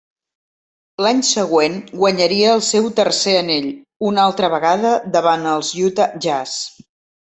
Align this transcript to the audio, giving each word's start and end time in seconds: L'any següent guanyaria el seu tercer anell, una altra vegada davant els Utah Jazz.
L'any 1.05 1.21
següent 1.31 1.75
guanyaria 1.99 2.49
el 2.55 2.65
seu 2.71 2.89
tercer 3.03 3.37
anell, 3.45 3.71
una 4.11 4.27
altra 4.27 4.53
vegada 4.59 4.99
davant 5.21 5.49
els 5.57 5.75
Utah 5.91 6.13
Jazz. 6.29 6.63